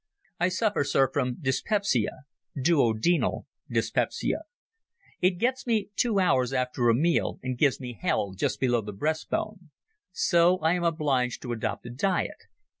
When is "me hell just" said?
7.79-8.59